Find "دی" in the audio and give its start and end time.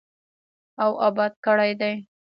1.79-1.93